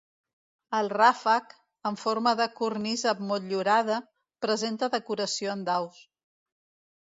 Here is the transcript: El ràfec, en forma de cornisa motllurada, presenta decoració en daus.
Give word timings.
El 0.75 0.87
ràfec, 0.93 1.51
en 1.89 1.99
forma 2.03 2.33
de 2.39 2.47
cornisa 2.61 3.13
motllurada, 3.33 3.99
presenta 4.47 4.91
decoració 4.97 5.55
en 5.57 5.63
daus. 5.69 6.03